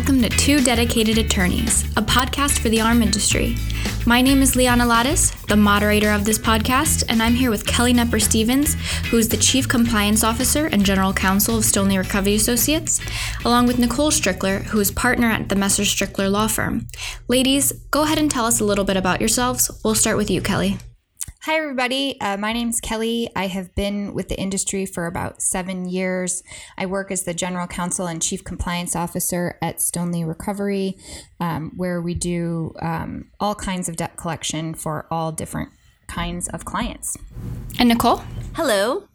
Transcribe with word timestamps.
welcome 0.00 0.22
to 0.22 0.30
Two 0.30 0.62
Dedicated 0.62 1.18
Attorneys, 1.18 1.84
a 1.94 2.00
podcast 2.00 2.60
for 2.60 2.70
the 2.70 2.80
arm 2.80 3.02
industry. 3.02 3.54
My 4.06 4.22
name 4.22 4.40
is 4.40 4.56
Liana 4.56 4.84
Lattis, 4.84 5.46
the 5.46 5.58
moderator 5.58 6.10
of 6.10 6.24
this 6.24 6.38
podcast, 6.38 7.04
and 7.10 7.22
I'm 7.22 7.34
here 7.34 7.50
with 7.50 7.66
Kelly 7.66 7.92
Knepper 7.92 8.18
Stephens, 8.18 8.76
who 9.10 9.18
is 9.18 9.28
the 9.28 9.36
Chief 9.36 9.68
Compliance 9.68 10.24
Officer 10.24 10.68
and 10.68 10.86
General 10.86 11.12
Counsel 11.12 11.58
of 11.58 11.64
Stoneleigh 11.64 11.98
Recovery 11.98 12.34
Associates, 12.36 12.98
along 13.44 13.66
with 13.66 13.78
Nicole 13.78 14.10
Strickler, 14.10 14.62
who 14.62 14.80
is 14.80 14.90
partner 14.90 15.26
at 15.26 15.50
the 15.50 15.54
Messer 15.54 15.82
Strickler 15.82 16.30
Law 16.30 16.46
Firm. 16.46 16.88
Ladies, 17.28 17.70
go 17.90 18.04
ahead 18.04 18.18
and 18.18 18.30
tell 18.30 18.46
us 18.46 18.58
a 18.58 18.64
little 18.64 18.86
bit 18.86 18.96
about 18.96 19.20
yourselves. 19.20 19.70
We'll 19.84 19.94
start 19.94 20.16
with 20.16 20.30
you, 20.30 20.40
Kelly. 20.40 20.78
Hi, 21.44 21.56
everybody. 21.56 22.20
Uh, 22.20 22.36
my 22.36 22.52
name 22.52 22.68
is 22.68 22.82
Kelly. 22.82 23.30
I 23.34 23.46
have 23.46 23.74
been 23.74 24.12
with 24.12 24.28
the 24.28 24.38
industry 24.38 24.84
for 24.84 25.06
about 25.06 25.40
seven 25.40 25.88
years. 25.88 26.42
I 26.76 26.84
work 26.84 27.10
as 27.10 27.22
the 27.22 27.32
General 27.32 27.66
Counsel 27.66 28.06
and 28.06 28.20
Chief 28.20 28.44
Compliance 28.44 28.94
Officer 28.94 29.56
at 29.62 29.78
Stoneleigh 29.78 30.28
Recovery, 30.28 30.98
um, 31.40 31.72
where 31.78 32.02
we 32.02 32.12
do 32.12 32.74
um, 32.82 33.30
all 33.40 33.54
kinds 33.54 33.88
of 33.88 33.96
debt 33.96 34.18
collection 34.18 34.74
for 34.74 35.06
all 35.10 35.32
different 35.32 35.70
kinds 36.08 36.46
of 36.48 36.66
clients. 36.66 37.16
And 37.78 37.88
Nicole? 37.88 38.20
Hello. 38.54 39.08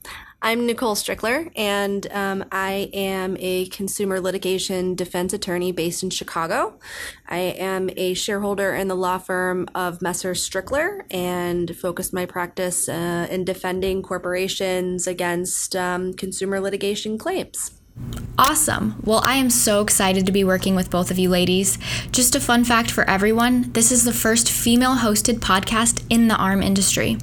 I'm 0.45 0.67
Nicole 0.67 0.93
Strickler, 0.93 1.51
and 1.55 2.05
um, 2.11 2.45
I 2.51 2.91
am 2.93 3.35
a 3.39 3.65
consumer 3.69 4.19
litigation 4.19 4.93
defense 4.93 5.33
attorney 5.33 5.71
based 5.71 6.03
in 6.03 6.11
Chicago. 6.11 6.77
I 7.27 7.37
am 7.37 7.89
a 7.97 8.13
shareholder 8.13 8.75
in 8.75 8.87
the 8.87 8.93
law 8.93 9.17
firm 9.17 9.67
of 9.73 10.03
Messer 10.03 10.33
Strickler 10.33 11.01
and 11.09 11.75
focus 11.75 12.13
my 12.13 12.27
practice 12.27 12.87
uh, 12.87 13.25
in 13.31 13.43
defending 13.43 14.03
corporations 14.03 15.07
against 15.07 15.75
um, 15.75 16.13
consumer 16.13 16.59
litigation 16.59 17.17
claims. 17.17 17.71
Awesome. 18.37 19.01
Well, 19.03 19.21
I 19.23 19.37
am 19.37 19.49
so 19.49 19.81
excited 19.81 20.27
to 20.27 20.31
be 20.31 20.43
working 20.43 20.75
with 20.75 20.91
both 20.91 21.09
of 21.09 21.17
you 21.17 21.27
ladies. 21.27 21.79
Just 22.11 22.35
a 22.35 22.39
fun 22.39 22.65
fact 22.65 22.91
for 22.91 23.09
everyone 23.09 23.71
this 23.71 23.91
is 23.91 24.03
the 24.03 24.13
first 24.13 24.51
female 24.51 24.97
hosted 24.97 25.39
podcast 25.39 26.05
in 26.11 26.27
the 26.27 26.35
arm 26.35 26.61
industry. 26.61 27.17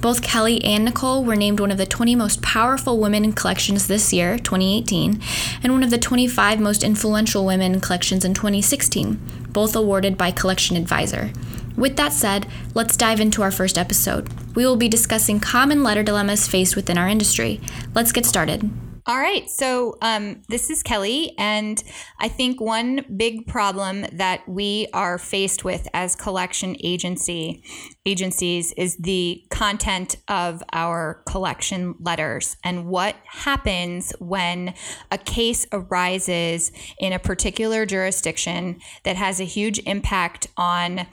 Both 0.00 0.22
Kelly 0.22 0.62
and 0.64 0.84
Nicole 0.84 1.24
were 1.24 1.34
named 1.34 1.58
one 1.58 1.72
of 1.72 1.78
the 1.78 1.86
20 1.86 2.14
most 2.14 2.40
powerful 2.40 2.98
women 2.98 3.24
in 3.24 3.32
collections 3.32 3.88
this 3.88 4.12
year, 4.12 4.38
2018, 4.38 5.20
and 5.62 5.72
one 5.72 5.82
of 5.82 5.90
the 5.90 5.98
25 5.98 6.60
most 6.60 6.84
influential 6.84 7.44
women 7.44 7.74
in 7.74 7.80
collections 7.80 8.24
in 8.24 8.32
2016, 8.32 9.20
both 9.50 9.74
awarded 9.74 10.16
by 10.16 10.30
Collection 10.30 10.76
Advisor. 10.76 11.32
With 11.76 11.96
that 11.96 12.12
said, 12.12 12.46
let's 12.74 12.96
dive 12.96 13.20
into 13.20 13.42
our 13.42 13.50
first 13.50 13.76
episode. 13.76 14.28
We 14.54 14.64
will 14.64 14.76
be 14.76 14.88
discussing 14.88 15.40
common 15.40 15.82
letter 15.82 16.02
dilemmas 16.02 16.46
faced 16.46 16.76
within 16.76 16.98
our 16.98 17.08
industry. 17.08 17.60
Let's 17.94 18.12
get 18.12 18.24
started. 18.24 18.70
All 19.08 19.16
right. 19.16 19.48
So 19.48 19.96
um, 20.02 20.42
this 20.50 20.68
is 20.68 20.82
Kelly. 20.82 21.32
And 21.38 21.82
I 22.20 22.28
think 22.28 22.60
one 22.60 23.06
big 23.16 23.46
problem 23.46 24.04
that 24.12 24.46
we 24.46 24.86
are 24.92 25.16
faced 25.16 25.64
with 25.64 25.88
as 25.94 26.14
collection 26.14 26.76
agency 26.84 27.64
agencies 28.04 28.72
is 28.72 28.98
the 28.98 29.42
content 29.50 30.16
of 30.28 30.62
our 30.74 31.22
collection 31.26 31.94
letters 32.00 32.58
and 32.62 32.84
what 32.84 33.16
happens 33.24 34.12
when 34.18 34.74
a 35.10 35.16
case 35.16 35.66
arises 35.72 36.70
in 36.98 37.14
a 37.14 37.18
particular 37.18 37.86
jurisdiction 37.86 38.78
that 39.04 39.16
has 39.16 39.40
a 39.40 39.44
huge 39.44 39.78
impact 39.86 40.48
on 40.58 41.06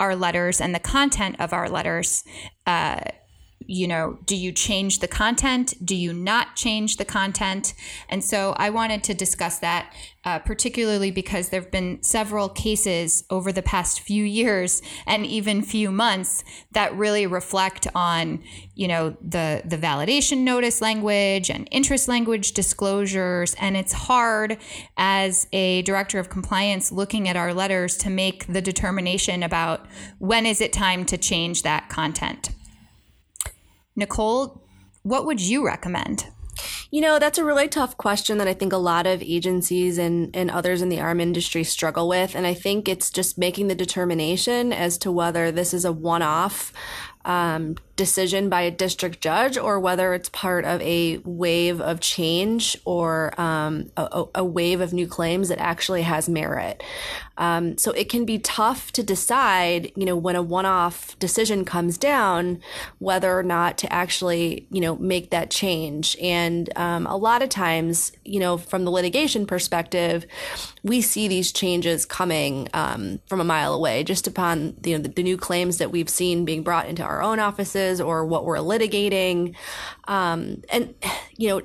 our 0.00 0.16
letters 0.16 0.58
and 0.58 0.74
the 0.74 0.80
content 0.80 1.36
of 1.38 1.52
our 1.52 1.68
letters. 1.68 2.24
Uh, 2.66 3.00
you 3.66 3.86
know, 3.86 4.18
do 4.24 4.36
you 4.36 4.52
change 4.52 4.98
the 4.98 5.08
content? 5.08 5.74
Do 5.84 5.94
you 5.94 6.12
not 6.12 6.56
change 6.56 6.96
the 6.96 7.04
content? 7.04 7.74
And 8.08 8.24
so 8.24 8.54
I 8.56 8.70
wanted 8.70 9.02
to 9.04 9.14
discuss 9.14 9.58
that, 9.58 9.92
uh, 10.24 10.38
particularly 10.38 11.10
because 11.10 11.48
there 11.48 11.60
have 11.60 11.70
been 11.70 12.02
several 12.02 12.48
cases 12.48 13.24
over 13.30 13.52
the 13.52 13.62
past 13.62 14.00
few 14.00 14.24
years 14.24 14.82
and 15.06 15.26
even 15.26 15.62
few 15.62 15.90
months 15.90 16.44
that 16.72 16.94
really 16.96 17.26
reflect 17.26 17.86
on, 17.94 18.42
you 18.74 18.88
know, 18.88 19.16
the 19.20 19.62
the 19.64 19.76
validation 19.76 20.38
notice 20.38 20.80
language 20.80 21.50
and 21.50 21.68
interest 21.70 22.08
language 22.08 22.52
disclosures. 22.52 23.54
And 23.54 23.76
it's 23.76 23.92
hard 23.92 24.58
as 24.96 25.46
a 25.52 25.82
director 25.82 26.18
of 26.18 26.30
compliance 26.30 26.92
looking 26.92 27.28
at 27.28 27.36
our 27.36 27.52
letters 27.52 27.96
to 27.98 28.10
make 28.10 28.46
the 28.46 28.62
determination 28.62 29.42
about 29.42 29.86
when 30.18 30.46
is 30.46 30.60
it 30.60 30.72
time 30.72 31.04
to 31.06 31.18
change 31.18 31.62
that 31.62 31.88
content. 31.88 32.50
Nicole, 33.96 34.62
what 35.02 35.26
would 35.26 35.40
you 35.40 35.64
recommend? 35.66 36.26
You 36.90 37.00
know, 37.00 37.18
that's 37.18 37.38
a 37.38 37.44
really 37.44 37.68
tough 37.68 37.96
question 37.96 38.36
that 38.38 38.46
I 38.46 38.52
think 38.52 38.72
a 38.72 38.78
lot 38.78 39.06
of 39.06 39.22
agencies 39.22 39.96
and, 39.96 40.34
and 40.36 40.50
others 40.50 40.82
in 40.82 40.90
the 40.90 41.00
arm 41.00 41.20
industry 41.20 41.64
struggle 41.64 42.06
with. 42.06 42.34
And 42.34 42.46
I 42.46 42.52
think 42.52 42.88
it's 42.88 43.10
just 43.10 43.38
making 43.38 43.68
the 43.68 43.74
determination 43.74 44.72
as 44.72 44.98
to 44.98 45.10
whether 45.10 45.50
this 45.50 45.72
is 45.72 45.86
a 45.86 45.92
one 45.92 46.20
off 46.20 46.72
um, 47.24 47.76
decision 47.96 48.48
by 48.48 48.62
a 48.62 48.70
district 48.70 49.20
judge 49.20 49.56
or 49.56 49.78
whether 49.78 50.14
it's 50.14 50.28
part 50.30 50.64
of 50.64 50.80
a 50.80 51.18
wave 51.18 51.80
of 51.80 52.00
change 52.00 52.76
or 52.84 53.38
um, 53.40 53.90
a, 53.96 54.24
a, 54.36 54.44
wave 54.44 54.80
of 54.80 54.92
new 54.92 55.06
claims 55.06 55.48
that 55.48 55.58
actually 55.58 56.02
has 56.02 56.28
merit. 56.28 56.82
Um, 57.38 57.78
so 57.78 57.92
it 57.92 58.08
can 58.08 58.24
be 58.24 58.38
tough 58.38 58.92
to 58.92 59.02
decide, 59.02 59.92
you 59.96 60.04
know, 60.04 60.16
when 60.16 60.36
a 60.36 60.42
one-off 60.42 61.18
decision 61.18 61.64
comes 61.64 61.96
down, 61.96 62.60
whether 62.98 63.38
or 63.38 63.42
not 63.42 63.78
to 63.78 63.92
actually, 63.92 64.66
you 64.70 64.80
know, 64.80 64.96
make 64.96 65.30
that 65.30 65.50
change. 65.50 66.16
And 66.20 66.70
um, 66.76 67.06
a 67.06 67.16
lot 67.16 67.42
of 67.42 67.48
times, 67.48 68.12
you 68.24 68.40
know, 68.40 68.56
from 68.56 68.84
the 68.84 68.90
litigation 68.90 69.46
perspective, 69.46 70.26
we 70.82 71.00
see 71.00 71.28
these 71.28 71.52
changes 71.52 72.04
coming 72.04 72.68
um, 72.74 73.20
from 73.26 73.40
a 73.40 73.44
mile 73.44 73.74
away, 73.74 74.04
just 74.04 74.26
upon 74.26 74.76
you 74.84 74.96
know 74.96 75.02
the, 75.02 75.08
the, 75.08 75.22
new 75.22 75.36
claims 75.36 75.78
that 75.78 75.90
we've 75.90 76.08
seen 76.08 76.44
being 76.44 76.62
brought 76.62 76.88
into 76.88 77.02
our 77.02 77.11
own 77.20 77.40
offices 77.40 78.00
or 78.00 78.24
what 78.24 78.44
we're 78.44 78.58
litigating, 78.58 79.56
um, 80.06 80.62
and 80.70 80.94
you 81.36 81.48
know 81.48 81.62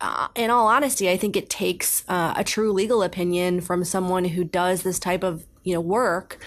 uh, 0.00 0.28
in 0.34 0.50
all 0.50 0.66
honesty, 0.66 1.10
I 1.10 1.16
think 1.16 1.36
it 1.36 1.50
takes 1.50 2.04
uh, 2.08 2.32
a 2.36 2.42
true 2.42 2.72
legal 2.72 3.02
opinion 3.02 3.60
from 3.60 3.84
someone 3.84 4.24
who 4.24 4.44
does 4.44 4.82
this 4.82 4.98
type 4.98 5.22
of 5.22 5.44
you 5.62 5.74
know 5.74 5.80
work 5.80 6.38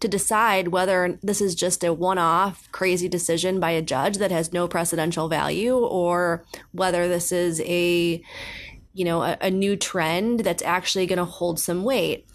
to 0.00 0.08
decide 0.08 0.68
whether 0.68 1.18
this 1.22 1.40
is 1.40 1.54
just 1.54 1.84
a 1.84 1.92
one-off 1.92 2.68
crazy 2.72 3.08
decision 3.08 3.60
by 3.60 3.70
a 3.70 3.82
judge 3.82 4.18
that 4.18 4.32
has 4.32 4.52
no 4.52 4.66
precedential 4.66 5.30
value 5.30 5.76
or 5.76 6.44
whether 6.72 7.06
this 7.06 7.30
is 7.30 7.60
a 7.60 8.20
you 8.92 9.04
know 9.04 9.22
a, 9.22 9.38
a 9.40 9.50
new 9.50 9.76
trend 9.76 10.40
that's 10.40 10.62
actually 10.62 11.06
going 11.06 11.18
to 11.18 11.24
hold 11.24 11.60
some 11.60 11.84
weight. 11.84 12.26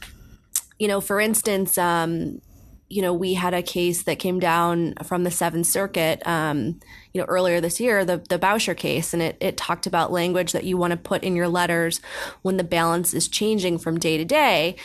You 0.79 0.87
know 0.87 1.01
for 1.01 1.19
instance 1.19 1.77
um, 1.77 2.41
you 2.91 3.01
know, 3.01 3.13
we 3.13 3.33
had 3.33 3.53
a 3.53 3.61
case 3.61 4.03
that 4.03 4.19
came 4.19 4.39
down 4.39 4.95
from 5.03 5.23
the 5.23 5.31
Seventh 5.31 5.65
Circuit, 5.65 6.21
um, 6.27 6.79
you 7.13 7.21
know, 7.21 7.25
earlier 7.25 7.61
this 7.61 7.79
year, 7.79 8.03
the 8.03 8.17
the 8.29 8.37
Boucher 8.37 8.75
case, 8.75 9.13
and 9.13 9.21
it 9.21 9.37
it 9.39 9.55
talked 9.55 9.85
about 9.85 10.11
language 10.11 10.51
that 10.51 10.65
you 10.65 10.77
want 10.77 10.91
to 10.91 10.97
put 10.97 11.23
in 11.23 11.35
your 11.35 11.47
letters 11.47 12.01
when 12.41 12.57
the 12.57 12.63
balance 12.63 13.13
is 13.13 13.27
changing 13.29 13.77
from 13.77 13.97
day 13.97 14.17
to 14.17 14.25
day. 14.25 14.75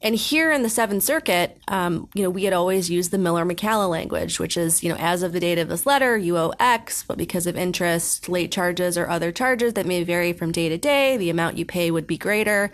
And 0.00 0.14
here 0.14 0.52
in 0.52 0.62
the 0.62 0.68
Seventh 0.68 1.02
Circuit, 1.02 1.58
um, 1.66 2.08
you 2.14 2.22
know, 2.22 2.30
we 2.30 2.44
had 2.44 2.52
always 2.52 2.88
used 2.88 3.10
the 3.10 3.18
Miller 3.18 3.44
McCalla 3.44 3.88
language, 3.90 4.38
which 4.38 4.56
is, 4.56 4.84
you 4.84 4.88
know, 4.88 4.96
as 4.98 5.22
of 5.22 5.32
the 5.32 5.40
date 5.40 5.58
of 5.58 5.68
this 5.68 5.86
letter, 5.86 6.16
you 6.16 6.36
owe 6.38 6.52
X, 6.60 7.02
but 7.02 7.18
because 7.18 7.46
of 7.46 7.56
interest, 7.56 8.28
late 8.28 8.52
charges, 8.52 8.96
or 8.96 9.08
other 9.08 9.32
charges 9.32 9.74
that 9.74 9.86
may 9.86 10.04
vary 10.04 10.32
from 10.32 10.52
day 10.52 10.68
to 10.68 10.78
day, 10.78 11.16
the 11.16 11.30
amount 11.30 11.58
you 11.58 11.64
pay 11.64 11.90
would 11.90 12.06
be 12.06 12.18
greater. 12.18 12.70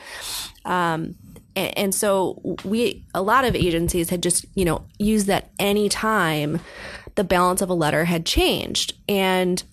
Um, 0.65 1.17
and 1.57 1.95
so 1.95 2.57
we 2.65 3.05
a 3.15 3.23
lot 3.23 3.45
of 3.45 3.55
agencies 3.55 4.11
had 4.11 4.23
just 4.23 4.45
you 4.55 4.65
know 4.65 4.85
used 4.99 5.27
that 5.27 5.51
any 5.59 5.89
time 5.89 6.61
the 7.15 7.25
balance 7.25 7.61
of 7.61 7.69
a 7.69 7.75
letter 7.75 8.05
had 8.05 8.25
changed 8.25 8.95
and 9.09 9.65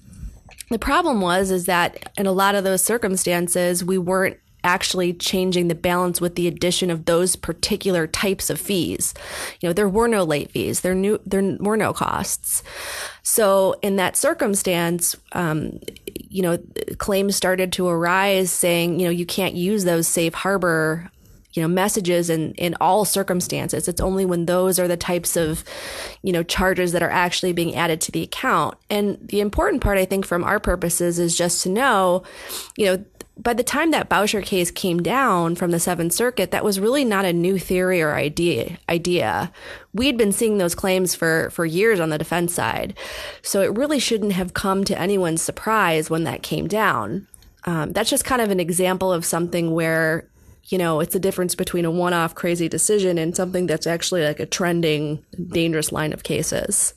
the 0.70 0.80
problem 0.80 1.22
was 1.22 1.52
is 1.52 1.66
that 1.66 2.12
in 2.18 2.26
a 2.26 2.32
lot 2.32 2.56
of 2.56 2.64
those 2.64 2.84
circumstances 2.84 3.84
we 3.84 3.98
weren't 3.98 4.38
actually 4.64 5.14
changing 5.14 5.68
the 5.68 5.76
balance 5.76 6.20
with 6.20 6.36
the 6.36 6.48
addition 6.48 6.90
of 6.90 7.06
those 7.06 7.36
particular 7.36 8.08
types 8.08 8.50
of 8.50 8.60
fees. 8.60 9.14
You 9.62 9.70
know, 9.70 9.74
there 9.74 9.88
were 9.88 10.08
no 10.08 10.24
late 10.24 10.52
fees. 10.52 10.82
There 10.82 10.96
new 10.96 11.20
there 11.26 11.58
were 11.60 11.78
no 11.78 11.94
costs. 11.94 12.64
So 13.24 13.76
in 13.82 13.96
that 13.98 14.18
circumstance, 14.18 15.16
um, 15.32 15.80
you 16.06 16.42
know, 16.42 16.58
claims 16.98 17.36
started 17.36 17.72
to 17.74 17.88
arise 17.88 18.52
saying, 18.52 19.00
you 19.00 19.06
know, 19.06 19.12
you 19.12 19.26
can't 19.26 19.56
use 19.56 19.86
those 19.86 20.08
safe 20.08 20.34
harbor 20.34 21.10
you 21.60 21.66
know 21.66 21.68
messages 21.68 22.30
in 22.30 22.54
in 22.54 22.74
all 22.80 23.04
circumstances 23.04 23.90
it's 23.90 24.00
only 24.00 24.26
when 24.26 24.46
those 24.46 24.80
are 24.80 24.88
the 24.88 24.96
types 24.96 25.36
of 25.36 25.66
you 26.24 26.32
know 26.32 26.42
charges 26.42 26.94
that 26.94 27.04
are 27.04 27.10
actually 27.10 27.52
being 27.52 27.76
added 27.76 28.00
to 28.00 28.14
the 28.14 28.24
account 28.24 28.78
and 28.90 29.18
the 29.22 29.42
important 29.42 29.82
part 29.82 29.98
i 29.98 30.06
think 30.06 30.26
from 30.26 30.42
our 30.42 30.58
purposes 30.58 31.20
is 31.20 31.38
just 31.38 31.62
to 31.62 31.70
know 31.70 32.24
you 32.78 32.86
know 32.86 33.04
by 33.42 33.54
the 33.54 33.64
time 33.64 33.92
that 33.92 34.10
Boucher 34.10 34.42
case 34.42 34.70
came 34.70 35.02
down 35.02 35.56
from 35.56 35.72
the 35.72 35.80
Seventh 35.80 36.12
Circuit, 36.12 36.52
that 36.52 36.62
was 36.62 36.78
really 36.78 37.06
not 37.06 37.24
a 37.24 37.32
new 37.32 37.58
theory 37.58 38.02
or 38.02 38.14
idea. 38.14 38.78
Idea 38.90 39.54
we'd 39.94 40.18
been 40.18 40.34
seeing 40.34 40.58
those 40.58 40.76
claims 40.76 41.16
for 41.16 41.50
for 41.50 41.66
years 41.66 42.02
on 42.02 42.10
the 42.10 42.18
defense 42.18 42.54
side, 42.54 42.98
so 43.42 43.62
it 43.62 43.78
really 43.78 43.98
shouldn't 43.98 44.34
have 44.34 44.54
come 44.54 44.84
to 44.84 45.00
anyone's 45.00 45.42
surprise 45.42 46.10
when 46.10 46.26
that 46.26 46.44
came 46.44 46.68
down. 46.68 47.28
Um, 47.64 47.94
that's 47.94 48.10
just 48.10 48.26
kind 48.26 48.42
of 48.42 48.52
an 48.52 48.60
example 48.60 49.14
of 49.14 49.24
something 49.24 49.72
where 49.72 50.28
you 50.66 50.78
know, 50.78 51.00
it's 51.00 51.16
a 51.16 51.20
difference 51.20 51.56
between 51.56 51.86
a 51.86 51.92
one 51.92 52.14
off 52.14 52.36
crazy 52.36 52.70
decision 52.70 53.18
and 53.18 53.36
something 53.36 53.68
that's 53.68 53.88
actually 53.88 54.24
like 54.24 54.40
a 54.40 54.46
trending, 54.46 55.24
dangerous 55.52 55.92
line 55.92 56.14
of 56.14 56.24
cases. 56.24 56.94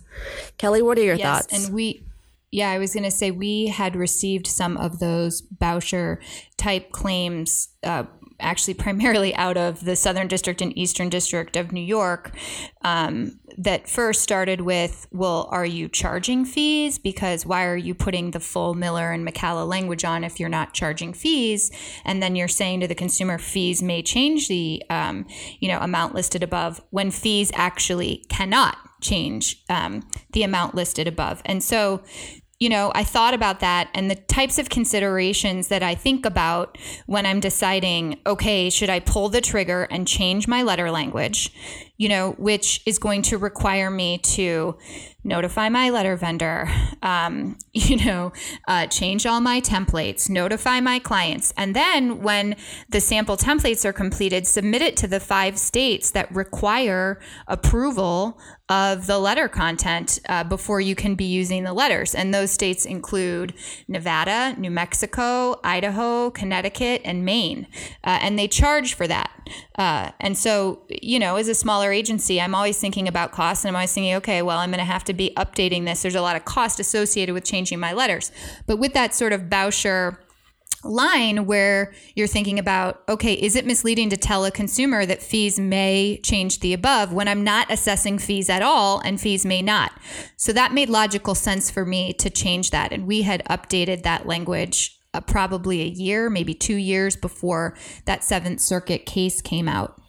Kelly, 0.59 0.83
what 0.83 0.99
are 0.99 1.03
your 1.03 1.15
yes, 1.17 1.47
thoughts? 1.47 1.67
And 1.67 1.75
we, 1.75 2.05
yeah, 2.51 2.71
I 2.71 2.79
was 2.79 2.93
going 2.93 3.05
to 3.05 3.11
say 3.11 3.31
we 3.31 3.69
had 3.69 3.97
received 3.97 4.47
some 4.47 4.77
of 4.77 4.99
those 4.99 5.41
Boucher 5.41 6.21
type 6.57 6.93
claims. 6.93 7.69
Uh, 7.83 8.05
actually 8.43 8.75
primarily 8.75 9.35
out 9.35 9.57
of 9.57 9.85
the 9.85 9.97
Southern 9.97 10.29
District 10.29 10.61
and 10.61 10.77
Eastern 10.77 11.09
District 11.09 11.57
of 11.57 11.73
New 11.73 11.81
York, 11.81 12.33
um, 12.83 13.39
that 13.59 13.89
first 13.89 14.23
started 14.23 14.63
with, 14.63 15.07
well, 15.11 15.49
are 15.51 15.67
you 15.67 15.89
charging 15.89 16.45
fees? 16.45 16.99
Because 16.99 17.45
why 17.47 17.65
are 17.65 17.77
you 17.77 17.95
putting 17.95 18.31
the 18.31 18.41
full 18.41 18.75
Miller 18.75 19.13
and 19.13 19.27
McCalla 19.27 19.67
language 19.67 20.05
on 20.05 20.25
if 20.25 20.41
you're 20.41 20.49
not 20.49 20.73
charging 20.73 21.13
fees? 21.13 21.71
And 22.05 22.23
then 22.23 22.35
you're 22.35 22.49
saying 22.49 22.81
to 22.81 22.89
the 22.89 22.95
consumer, 22.95 23.39
fees 23.39 23.83
may 23.83 24.03
change 24.03 24.49
the, 24.49 24.83
um, 24.91 25.27
you 25.61 25.69
know, 25.69 25.79
amount 25.81 26.15
listed 26.15 26.43
above 26.43 26.81
when 26.91 27.11
fees 27.11 27.51
actually 27.55 28.25
cannot 28.29 28.77
change 29.01 29.63
um, 29.69 30.09
the 30.33 30.45
amount 30.45 30.75
listed 30.75 31.07
above. 31.09 31.43
And 31.45 31.63
so 31.63 32.03
you 32.63 32.69
know, 32.69 32.93
I 32.95 33.03
thought 33.03 33.35
about 33.35 33.59
that 33.59 33.91
and 33.93 34.09
the 34.09 34.15
types 34.15 34.57
of 34.57 34.69
considerations 34.69 35.67
that 35.67 35.83
I 35.83 35.97
think 35.97 36.25
about 36.25 36.79
when 37.07 37.27
I'm 37.27 37.41
deciding, 37.41 38.21
okay, 38.25 38.71
should 38.71 38.89
I 38.89 39.01
pull 39.01 39.29
the 39.31 39.41
trigger 39.41 39.89
and 39.91 40.07
change 40.07 40.47
my 40.47 40.63
letter 40.63 40.89
language, 40.89 41.53
you 41.97 42.09
know, 42.09 42.37
which 42.39 42.81
is 42.87 43.01
going 43.01 43.23
to 43.23 43.37
require 43.37 43.91
me 43.91 44.19
to 44.19 44.79
notify 45.25 45.69
my 45.71 45.91
letter 45.91 46.15
vendor, 46.15 46.69
um, 47.03 47.59
you 47.73 47.97
know, 48.05 48.33
uh, 48.69 48.87
change 48.87 49.27
all 49.27 49.41
my 49.41 49.61
templates, 49.61 50.31
notify 50.31 50.79
my 50.79 51.01
clients. 51.01 51.53
And 51.57 51.75
then 51.75 52.23
when 52.23 52.55
the 52.89 53.01
sample 53.01 53.37
templates 53.37 53.85
are 53.85 53.93
completed, 53.93 54.47
submit 54.47 54.83
it 54.83 54.97
to 54.99 55.09
the 55.09 55.19
five 55.19 55.59
states 55.59 56.13
that 56.13 56.33
require 56.33 57.21
approval 57.49 58.39
of 58.73 59.07
the 59.07 59.19
letter 59.19 59.49
content 59.49 60.19
uh, 60.31 60.43
before 60.43 60.81
you 60.81 60.95
can 60.95 61.15
be 61.15 61.27
using 61.27 61.63
the 61.63 61.75
letters. 61.75 62.15
And 62.15 62.33
those 62.33 62.51
states 62.51 62.87
include 62.87 63.53
Nevada, 63.87 64.59
New 64.59 64.71
Mexico, 64.71 65.61
Idaho, 65.63 66.31
Connecticut, 66.31 67.03
and 67.05 67.23
Maine. 67.23 67.67
Uh, 68.03 68.19
and 68.23 68.39
they 68.39 68.49
charge 68.49 68.95
for 68.95 69.07
that. 69.07 69.31
Uh, 69.77 70.13
and 70.21 70.39
so, 70.39 70.81
you 70.89 71.19
know, 71.19 71.37
as 71.37 71.49
a 71.49 71.55
smaller 71.55 71.93
agency, 71.93 72.41
I'm 72.41 72.55
always 72.55 72.79
thinking 72.81 73.09
about 73.09 73.31
costs 73.31 73.63
and 73.63 73.69
I'm 73.69 73.77
always 73.77 73.93
thinking, 73.93 74.15
okay, 74.15 74.41
well, 74.41 74.57
I'm 74.57 74.71
going 74.71 74.79
to 74.79 74.85
have 74.87 75.05
to 75.05 75.13
be 75.13 75.35
updating 75.37 75.85
this. 75.85 76.01
There's 76.01 76.15
a 76.15 76.23
lot 76.23 76.37
of 76.37 76.47
cost 76.47 76.81
associated 76.81 77.35
with 77.35 77.45
changing 77.45 77.79
my 77.79 77.93
letters. 77.93 78.33
But 78.67 78.79
with 78.79 78.95
that 78.95 79.15
sort 79.15 79.35
of 79.35 79.51
Boucher 79.51 80.19
line 80.85 81.47
where 81.47 81.93
you're 82.15 82.27
thinking 82.27 82.59
about, 82.59 83.03
okay, 83.09 83.35
is 83.35 83.57
it 83.57 83.67
misleading 83.67 84.11
to 84.11 84.17
tell 84.17 84.45
a 84.45 84.51
consumer 84.51 85.07
that 85.07 85.23
fees 85.23 85.59
may 85.59 86.21
change 86.23 86.61
the 86.61 86.73
above 86.73 87.13
when 87.13 87.29
I'm 87.29 87.45
not 87.45 87.71
assessing 87.71 88.19
fees 88.19 88.51
at 88.51 88.63
all 88.63 89.01
and 89.01 89.21
fees 89.21 89.47
may 89.47 89.63
not? 89.63 89.93
So 90.37 90.53
that 90.53 90.73
made 90.73 90.89
logical 90.89 91.35
sense 91.35 91.71
for 91.71 91.85
me 91.85 92.13
to 92.15 92.31
change 92.31 92.71
that. 92.71 92.93
And 92.93 93.07
we 93.07 93.23
had 93.23 93.45
updated 93.45 94.03
that 94.03 94.27
language 94.27 94.99
uh, 95.15 95.21
probably 95.21 95.83
a 95.83 95.87
year, 95.87 96.31
maybe 96.31 96.55
two 96.55 96.77
years 96.77 97.17
before 97.17 97.77
that 98.07 98.25
Seventh 98.25 98.61
Circuit 98.61 99.07
case 99.07 99.41
came 99.41 99.69
out. 99.69 100.01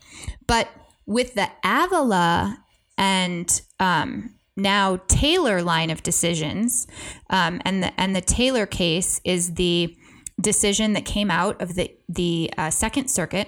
But 0.48 0.70
with 1.06 1.36
the 1.36 1.50
Avila 1.64 2.64
and 2.98 3.62
um, 3.80 4.36
now 4.56 5.02
Taylor 5.08 5.62
line 5.62 5.90
of 5.90 6.04
decisions, 6.04 6.88
um, 7.30 7.62
and 7.66 7.84
the 7.84 8.00
and 8.00 8.16
the 8.16 8.22
Taylor 8.22 8.66
case 8.66 9.20
is 9.24 9.56
the 9.56 9.96
decision 10.40 10.94
that 10.94 11.06
came 11.06 11.32
out 11.32 11.62
of 11.62 11.76
the 11.76 11.96
the 12.10 12.52
uh, 12.58 12.70
Second 12.70 13.10
Circuit 13.10 13.48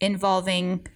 involving 0.00 0.86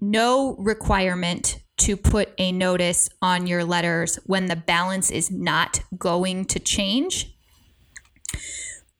no 0.00 0.56
requirement 0.58 1.60
to 1.78 1.96
put 1.96 2.32
a 2.36 2.52
notice 2.52 3.08
on 3.22 3.46
your 3.46 3.64
letters 3.64 4.16
when 4.26 4.46
the 4.46 4.56
balance 4.56 5.10
is 5.10 5.30
not 5.30 5.80
going 5.96 6.44
to 6.44 6.58
change. 6.58 7.34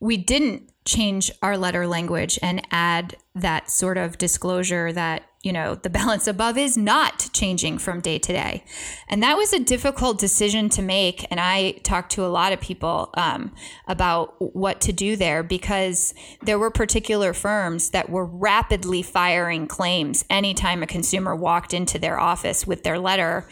We 0.01 0.17
didn't 0.17 0.71
change 0.87 1.31
our 1.43 1.59
letter 1.59 1.87
language 1.87 2.39
and 2.43 2.67
add 2.71 3.17
that 3.35 3.71
sort 3.71 3.99
of 3.99 4.17
disclosure 4.17 4.93
that 4.93 5.25
you 5.43 5.53
know, 5.53 5.75
the 5.75 5.91
balance 5.91 6.27
above 6.27 6.59
is 6.59 6.77
not 6.77 7.31
changing 7.33 7.79
from 7.79 8.01
day 8.01 8.19
to 8.19 8.33
day. 8.33 8.65
And 9.09 9.23
that 9.23 9.37
was 9.37 9.53
a 9.53 9.61
difficult 9.61 10.19
decision 10.19 10.69
to 10.71 10.83
make. 10.83 11.27
And 11.31 11.41
I 11.41 11.73
talked 11.83 12.13
to 12.13 12.25
a 12.25 12.29
lot 12.29 12.53
of 12.53 12.61
people 12.61 13.11
um, 13.15 13.53
about 13.89 14.35
what 14.39 14.81
to 14.83 14.93
do 14.93 15.17
there 15.17 15.43
because 15.43 16.13
there 16.43 16.59
were 16.59 16.71
particular 16.71 17.33
firms 17.33 17.91
that 17.91 18.11
were 18.11 18.27
rapidly 18.27 19.03
firing 19.03 19.67
claims 19.67 20.25
anytime 20.29 20.83
a 20.83 20.87
consumer 20.87 21.35
walked 21.35 21.73
into 21.73 21.99
their 21.99 22.21
office 22.21 22.67
with 22.67 22.83
their 22.83 22.99
letter 22.99 23.47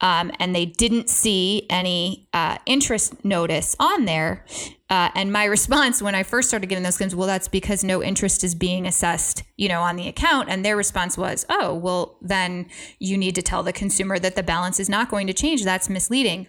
um, 0.00 0.30
and 0.38 0.54
they 0.54 0.66
didn't 0.66 1.08
see 1.08 1.66
any 1.70 2.28
uh, 2.32 2.58
interest 2.66 3.24
notice 3.24 3.74
on 3.78 4.04
there. 4.04 4.44
Uh, 4.88 5.10
and 5.16 5.32
my 5.32 5.44
response 5.44 6.00
when 6.00 6.14
I 6.14 6.22
first 6.22 6.48
started 6.48 6.68
getting 6.68 6.84
those 6.84 6.96
claims, 6.96 7.14
well, 7.14 7.26
that's 7.26 7.48
because 7.48 7.82
no 7.82 8.02
interest 8.02 8.44
is 8.44 8.54
being 8.54 8.86
assessed, 8.86 9.42
you 9.56 9.68
know, 9.68 9.80
on 9.80 9.96
the 9.96 10.06
account. 10.06 10.48
And 10.48 10.64
their 10.64 10.76
response 10.76 11.18
was, 11.18 11.44
oh, 11.48 11.74
well, 11.74 12.18
then 12.22 12.68
you 13.00 13.18
need 13.18 13.34
to 13.34 13.42
tell 13.42 13.64
the 13.64 13.72
consumer 13.72 14.18
that 14.20 14.36
the 14.36 14.44
balance 14.44 14.78
is 14.78 14.88
not 14.88 15.10
going 15.10 15.26
to 15.26 15.32
change. 15.32 15.64
That's 15.64 15.88
misleading. 15.88 16.46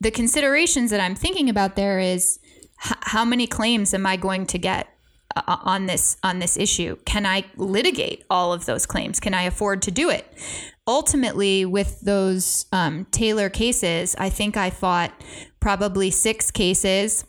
The 0.00 0.10
considerations 0.10 0.90
that 0.90 1.00
I'm 1.00 1.14
thinking 1.14 1.48
about 1.48 1.76
there 1.76 2.00
is 2.00 2.40
h- 2.84 2.96
how 3.02 3.24
many 3.24 3.46
claims 3.46 3.94
am 3.94 4.04
I 4.04 4.16
going 4.16 4.46
to 4.46 4.58
get? 4.58 4.88
Uh, 5.36 5.58
on 5.62 5.86
this 5.86 6.16
on 6.24 6.40
this 6.40 6.56
issue 6.56 6.96
can 7.04 7.24
i 7.24 7.44
litigate 7.56 8.24
all 8.28 8.52
of 8.52 8.66
those 8.66 8.84
claims 8.84 9.20
can 9.20 9.32
i 9.32 9.44
afford 9.44 9.80
to 9.80 9.92
do 9.92 10.10
it 10.10 10.26
ultimately 10.88 11.64
with 11.64 12.00
those 12.00 12.66
um, 12.72 13.06
taylor 13.12 13.48
cases 13.48 14.16
i 14.18 14.28
think 14.28 14.56
i 14.56 14.68
fought 14.70 15.12
probably 15.60 16.10
six 16.10 16.50
cases 16.50 17.24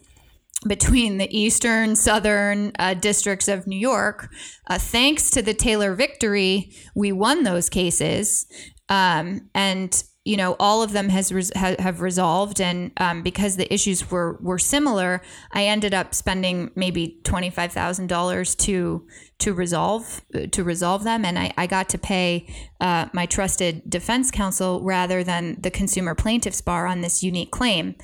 between 0.68 1.18
the 1.18 1.38
eastern 1.38 1.96
southern 1.96 2.72
uh, 2.78 2.94
districts 2.94 3.48
of 3.48 3.66
New 3.68 3.80
York. 3.80 4.30
Uh, 4.68 4.78
thanks 4.78 5.30
to 5.32 5.42
the 5.42 5.54
Taylor 5.54 5.96
victory, 5.96 6.72
we 6.96 7.12
won 7.12 7.44
those 7.44 7.70
cases. 7.70 8.46
Um, 8.90 9.50
and 9.56 10.04
you 10.24 10.38
know 10.38 10.56
all 10.60 10.84
of 10.84 10.92
them 10.92 11.10
has 11.10 11.32
res- 11.32 11.52
ha- 11.56 11.76
have 11.80 12.02
resolved 12.02 12.62
and 12.62 12.92
um, 12.98 13.24
because 13.24 13.58
the 13.58 13.72
issues 13.74 14.12
were 14.12 14.38
were 14.42 14.60
similar 14.60 15.22
i 15.52 15.66
ended 15.66 15.94
up 15.94 16.14
spending 16.14 16.70
maybe 16.76 17.20
$25000 17.24 18.58
to 18.58 19.08
to 19.40 19.54
resolve 19.54 20.22
to 20.52 20.64
resolve 20.64 21.04
them 21.04 21.26
and 21.26 21.40
i, 21.40 21.52
I 21.58 21.66
got 21.66 21.90
to 21.90 21.98
pay 21.98 22.48
uh, 22.80 23.08
my 23.14 23.26
trusted 23.26 23.90
defense 23.90 24.30
counsel 24.30 24.82
rather 24.84 25.24
than 25.24 25.60
the 25.60 25.72
consumer 25.72 26.14
plaintiffs 26.14 26.62
bar 26.62 26.86
on 26.86 27.02
this 27.02 27.24
unique 27.24 27.52
claim 27.52 27.96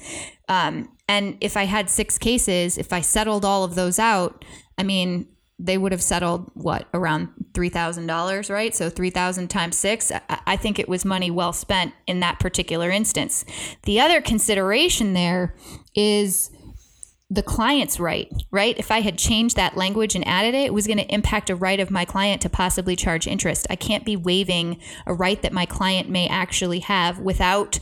um, 0.49 0.89
and 1.07 1.37
if 1.41 1.55
I 1.55 1.63
had 1.63 1.89
six 1.89 2.17
cases, 2.17 2.77
if 2.77 2.91
I 2.91 3.01
settled 3.01 3.45
all 3.45 3.63
of 3.63 3.75
those 3.75 3.99
out, 3.99 4.43
I 4.77 4.83
mean, 4.83 5.27
they 5.59 5.77
would 5.77 5.91
have 5.91 6.03
settled 6.03 6.51
what 6.53 6.87
around 6.93 7.29
three 7.53 7.69
thousand 7.69 8.07
dollars, 8.07 8.49
right? 8.49 8.75
So 8.75 8.89
three 8.89 9.09
thousand 9.09 9.47
times 9.47 9.75
six. 9.77 10.11
I 10.29 10.55
think 10.55 10.77
it 10.77 10.87
was 10.87 11.03
money 11.03 11.31
well 11.31 11.53
spent 11.53 11.93
in 12.05 12.19
that 12.19 12.39
particular 12.39 12.91
instance. 12.91 13.43
The 13.83 13.99
other 13.99 14.21
consideration 14.21 15.13
there 15.13 15.55
is 15.95 16.51
the 17.29 17.43
client's 17.43 17.99
right, 17.99 18.31
right? 18.51 18.77
If 18.77 18.89
I 18.89 19.01
had 19.01 19.17
changed 19.17 19.57
that 19.57 19.75
language 19.75 20.15
and 20.15 20.25
added 20.25 20.55
it, 20.55 20.67
it 20.67 20.73
was 20.73 20.87
going 20.87 20.99
to 20.99 21.13
impact 21.13 21.49
a 21.49 21.55
right 21.55 21.79
of 21.79 21.91
my 21.91 22.05
client 22.05 22.41
to 22.43 22.49
possibly 22.49 22.95
charge 22.95 23.27
interest. 23.27 23.67
I 23.69 23.75
can't 23.75 24.05
be 24.05 24.15
waiving 24.15 24.79
a 25.05 25.13
right 25.13 25.41
that 25.41 25.51
my 25.51 25.65
client 25.65 26.09
may 26.09 26.27
actually 26.29 26.79
have 26.79 27.19
without 27.19 27.79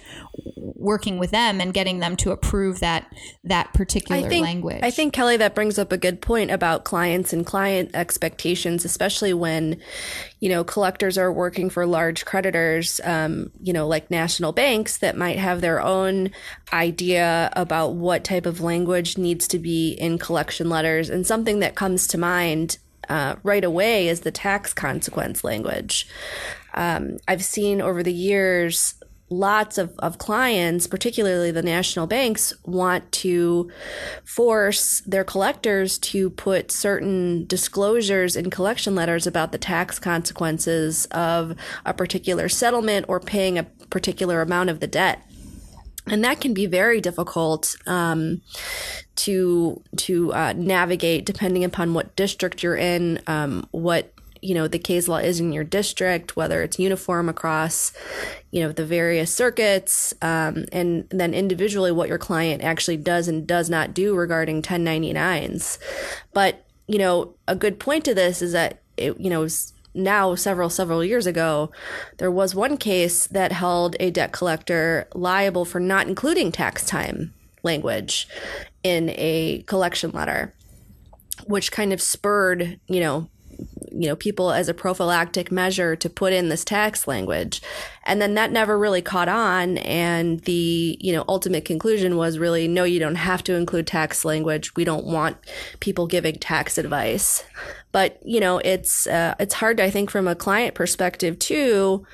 working 0.86 1.18
with 1.18 1.32
them 1.32 1.60
and 1.60 1.74
getting 1.74 2.00
them 2.00 2.16
to 2.16 2.32
approve 2.32 2.80
that 2.80 3.12
that 3.44 3.74
particular 3.74 4.26
I 4.26 4.30
think, 4.30 4.44
language. 4.46 4.80
I 4.84 4.92
think 4.92 5.14
Kelly 5.14 5.36
that 5.38 5.56
brings 5.56 5.80
up 5.80 5.92
a 5.92 5.98
good 5.98 6.22
point 6.22 6.52
about 6.52 6.86
clients 6.86 7.34
and 7.34 7.46
client 7.46 7.92
expectations, 7.94 8.86
especially 8.86 9.34
when 9.34 9.82
you 10.40 10.50
know 10.50 10.64
collectors 10.64 11.18
are 11.18 11.32
working 11.32 11.70
for 11.70 11.86
large 11.86 12.24
creditors, 12.26 13.02
um, 13.04 13.52
you 13.62 13.74
know, 13.74 13.88
like 13.88 14.12
national 14.12 14.52
banks 14.52 14.98
that 14.98 15.18
might 15.18 15.40
have 15.40 15.62
their 15.62 15.82
own 15.82 16.30
idea 16.72 17.52
about 17.54 17.96
what 17.96 18.24
type 18.24 18.46
of 18.46 18.62
language 18.62 19.18
needs 19.18 19.48
to 19.48 19.60
be 19.60 19.94
in 19.94 20.18
collection 20.18 20.70
letters. 20.70 21.10
And 21.10 21.26
something 21.26 21.60
that 21.60 21.76
comes 21.76 22.08
to 22.08 22.18
mind 22.18 22.78
uh, 23.10 23.36
right 23.44 23.64
away 23.64 24.08
is 24.08 24.22
the 24.22 24.32
tax 24.32 24.74
consequence 24.74 25.44
language. 25.44 26.08
Um, 26.74 27.18
I've 27.28 27.44
seen 27.44 27.82
over 27.82 28.04
the 28.04 28.14
years 28.14 28.96
lots 29.30 29.78
of, 29.78 29.94
of 30.00 30.18
clients, 30.18 30.88
particularly 30.88 31.52
the 31.52 31.64
national 31.64 32.08
banks, 32.08 32.54
want 32.64 33.12
to 33.12 33.72
force 34.24 35.02
their 35.02 35.24
collectors 35.24 35.98
to 35.98 36.30
put 36.30 36.72
certain 36.72 37.46
disclosures 37.48 38.36
in 38.36 38.50
collection 38.50 38.94
letters 38.94 39.26
about 39.26 39.52
the 39.52 39.58
tax 39.58 39.98
consequences 39.98 41.06
of 41.08 41.56
a 41.86 41.94
particular 41.94 42.48
settlement 42.48 43.06
or 43.08 43.20
paying 43.20 43.58
a 43.58 43.64
particular 43.90 44.42
amount 44.42 44.70
of 44.70 44.80
the 44.80 44.88
debt. 44.88 45.22
And 46.08 46.24
that 46.24 46.40
can 46.40 46.54
be 46.54 46.68
very 46.68 47.02
difficult 47.02 47.76
um, 47.88 48.42
to 49.16 49.82
to 49.98 50.34
uh, 50.34 50.54
navigate, 50.56 51.26
depending 51.26 51.64
upon 51.64 51.96
what 51.96 52.16
district 52.16 52.62
you're 52.62 52.76
in, 52.76 53.22
um, 53.26 53.68
what 53.72 54.15
you 54.46 54.54
know 54.54 54.68
the 54.68 54.80
case 54.80 55.08
law 55.08 55.18
is 55.18 55.40
in 55.40 55.52
your 55.52 55.64
district, 55.64 56.36
whether 56.36 56.62
it's 56.62 56.78
uniform 56.78 57.28
across 57.28 57.92
you 58.52 58.62
know 58.62 58.72
the 58.72 58.86
various 58.86 59.34
circuits, 59.34 60.14
um, 60.22 60.66
and 60.72 61.08
then 61.10 61.34
individually 61.34 61.92
what 61.92 62.08
your 62.08 62.20
client 62.20 62.64
actually 62.64 62.98
does 62.98 63.28
and 63.28 63.48
does 63.48 63.70
not 63.70 63.94
do 63.94 64.16
regarding 64.16 64.62
1099s. 64.62 65.80
But 66.34 66.64
you 66.88 67.00
know 67.00 67.34
a 67.48 67.56
good 67.56 67.80
point 67.80 68.06
to 68.06 68.14
this 68.14 68.42
is 68.42 68.52
that 68.52 68.82
it, 68.98 69.20
you 69.20 69.30
know 69.30 69.48
now 69.96 70.36
several 70.36 70.70
several 70.70 71.04
years 71.04 71.26
ago 71.26 71.72
there 72.18 72.32
was 72.32 72.54
one 72.54 72.78
case 72.78 73.28
that 73.28 73.52
held 73.52 73.96
a 74.00 74.12
debt 74.12 74.32
collector 74.32 75.08
liable 75.16 75.66
for 75.66 75.80
not 75.80 76.08
including 76.08 76.52
tax 76.52 76.86
time 76.86 77.34
language 77.64 78.28
in 78.84 79.10
a 79.12 79.64
collection 79.66 80.12
letter 80.12 80.54
which 81.48 81.72
kind 81.72 81.94
of 81.94 82.02
spurred 82.02 82.80
you 82.88 83.00
know 83.00 83.30
you 83.96 84.08
know 84.08 84.16
people 84.16 84.52
as 84.52 84.70
a 84.70 84.74
prophylactic 84.74 85.52
measure 85.52 85.96
to 85.96 86.10
put 86.10 86.34
in 86.34 86.50
this 86.50 86.66
tax 86.66 87.08
language. 87.08 87.62
And 88.04 88.22
then 88.22 88.36
that 88.36 88.52
never 88.52 88.78
really 88.78 89.02
caught 89.02 89.30
on. 89.30 89.78
And 89.80 90.42
the 90.42 90.98
you 91.00 91.14
know 91.14 91.24
ultimate 91.28 91.66
conclusion 91.66 92.18
was 92.18 92.38
really 92.38 92.68
no 92.68 92.84
you 92.84 93.00
don't 93.00 93.16
have 93.16 93.44
to 93.46 93.56
include 93.56 93.88
tax 93.88 94.26
language. 94.26 94.76
We 94.76 94.84
don't 94.84 95.06
want 95.06 95.38
people 95.80 96.08
giving 96.08 96.36
tax 96.36 96.78
advice. 96.78 97.44
But 97.92 98.20
you 98.24 98.40
know 98.40 98.60
it's 98.60 99.08
uh, 99.08 99.36
it's 99.40 99.54
hard 99.54 99.78
to 99.78 99.84
i 99.84 99.90
think 99.90 100.10
from 100.10 100.28
a 100.28 100.36
client 100.36 100.76
perspective 100.76 101.40
too 101.40 102.06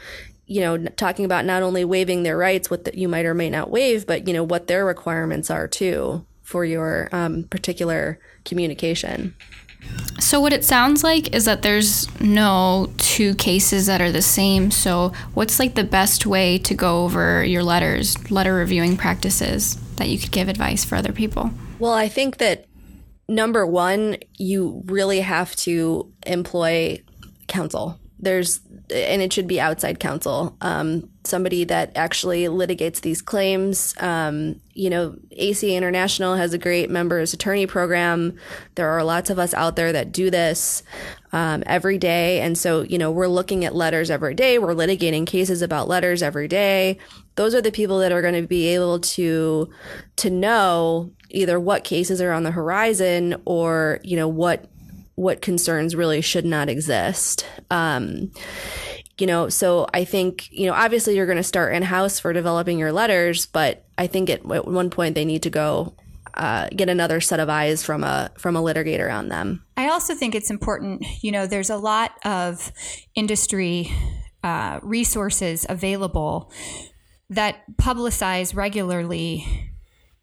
you 0.45 0.61
know 0.61 0.77
talking 0.77 1.25
about 1.25 1.45
not 1.45 1.63
only 1.63 1.85
waiving 1.85 2.23
their 2.23 2.37
rights 2.37 2.69
what 2.69 2.83
that 2.83 2.95
you 2.95 3.07
might 3.07 3.25
or 3.25 3.33
may 3.33 3.49
not 3.49 3.69
waive 3.69 4.05
but 4.05 4.27
you 4.27 4.33
know 4.33 4.43
what 4.43 4.67
their 4.67 4.85
requirements 4.85 5.49
are 5.49 5.67
too 5.67 6.25
for 6.41 6.65
your 6.65 7.07
um, 7.13 7.45
particular 7.45 8.19
communication 8.43 9.33
so, 10.19 10.39
what 10.39 10.53
it 10.53 10.63
sounds 10.63 11.03
like 11.03 11.35
is 11.35 11.45
that 11.45 11.61
there's 11.61 12.07
no 12.21 12.91
two 12.97 13.35
cases 13.35 13.87
that 13.87 14.01
are 14.01 14.11
the 14.11 14.21
same. 14.21 14.71
So, 14.71 15.11
what's 15.33 15.59
like 15.59 15.75
the 15.75 15.83
best 15.83 16.25
way 16.25 16.57
to 16.59 16.73
go 16.73 17.03
over 17.03 17.43
your 17.43 17.63
letters, 17.63 18.31
letter 18.31 18.53
reviewing 18.53 18.97
practices 18.97 19.75
that 19.97 20.09
you 20.09 20.17
could 20.17 20.31
give 20.31 20.47
advice 20.47 20.85
for 20.85 20.95
other 20.95 21.11
people? 21.11 21.51
Well, 21.79 21.93
I 21.93 22.07
think 22.07 22.37
that 22.37 22.65
number 23.27 23.65
one, 23.65 24.17
you 24.37 24.83
really 24.85 25.21
have 25.21 25.55
to 25.57 26.13
employ 26.25 27.01
counsel. 27.47 27.99
There's, 28.19 28.61
and 28.93 29.21
it 29.21 29.33
should 29.33 29.47
be 29.47 29.59
outside 29.59 29.99
counsel. 29.99 30.55
Um, 30.61 31.09
somebody 31.23 31.63
that 31.65 31.91
actually 31.95 32.43
litigates 32.45 33.01
these 33.01 33.21
claims. 33.21 33.93
Um, 33.99 34.59
you 34.73 34.89
know, 34.89 35.15
ACA 35.39 35.75
International 35.75 36.35
has 36.35 36.53
a 36.53 36.57
great 36.57 36.89
members 36.89 37.33
attorney 37.33 37.67
program. 37.67 38.37
There 38.75 38.89
are 38.89 39.03
lots 39.03 39.29
of 39.29 39.37
us 39.37 39.53
out 39.53 39.75
there 39.75 39.91
that 39.91 40.11
do 40.11 40.31
this 40.31 40.83
um, 41.31 41.63
every 41.65 41.97
day. 41.97 42.41
And 42.41 42.57
so, 42.57 42.81
you 42.81 42.97
know, 42.97 43.11
we're 43.11 43.27
looking 43.27 43.65
at 43.65 43.75
letters 43.75 44.09
every 44.09 44.33
day. 44.33 44.57
We're 44.57 44.73
litigating 44.73 45.27
cases 45.27 45.61
about 45.61 45.87
letters 45.87 46.23
every 46.23 46.47
day. 46.47 46.97
Those 47.35 47.53
are 47.53 47.61
the 47.61 47.71
people 47.71 47.99
that 47.99 48.11
are 48.11 48.21
going 48.21 48.41
to 48.41 48.47
be 48.47 48.67
able 48.69 48.99
to 48.99 49.69
to 50.17 50.29
know 50.29 51.11
either 51.29 51.59
what 51.59 51.83
cases 51.83 52.19
are 52.21 52.31
on 52.31 52.43
the 52.43 52.51
horizon 52.51 53.35
or, 53.45 53.99
you 54.03 54.15
know, 54.15 54.27
what 54.27 54.65
what 55.15 55.41
concerns 55.41 55.95
really 55.95 56.21
should 56.21 56.45
not 56.45 56.67
exist. 56.67 57.45
Um, 57.69 58.31
you 59.21 59.27
know, 59.27 59.49
so 59.49 59.87
I 59.93 60.03
think, 60.03 60.51
you 60.51 60.65
know, 60.65 60.73
obviously 60.73 61.15
you're 61.15 61.27
going 61.27 61.37
to 61.37 61.43
start 61.43 61.75
in 61.75 61.83
house 61.83 62.19
for 62.19 62.33
developing 62.33 62.79
your 62.79 62.91
letters, 62.91 63.45
but 63.45 63.85
I 63.95 64.07
think 64.07 64.31
at, 64.31 64.43
one 64.43 64.89
point 64.89 65.13
they 65.13 65.25
need 65.25 65.43
to 65.43 65.51
go 65.51 65.93
uh, 66.33 66.69
get 66.75 66.89
another 66.89 67.21
set 67.21 67.39
of 67.39 67.47
eyes 67.47 67.83
from 67.83 68.03
a 68.03 68.31
from 68.37 68.55
a 68.55 68.61
litigator 68.61 69.13
on 69.13 69.27
them. 69.27 69.63
I 69.77 69.89
also 69.89 70.15
think 70.15 70.33
it's 70.33 70.49
important. 70.49 71.05
You 71.21 71.31
know, 71.31 71.45
there's 71.45 71.69
a 71.69 71.77
lot 71.77 72.13
of 72.25 72.71
industry 73.13 73.91
uh, 74.43 74.79
resources 74.81 75.67
available 75.69 76.51
that 77.29 77.63
publicize 77.77 78.55
regularly 78.55 79.70